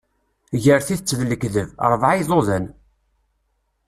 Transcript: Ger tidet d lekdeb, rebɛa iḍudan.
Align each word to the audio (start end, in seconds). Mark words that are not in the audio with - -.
Ger 0.63 0.79
tidet 0.87 1.15
d 1.19 1.21
lekdeb, 1.29 1.69
rebɛa 1.91 2.17
iḍudan. 2.21 2.65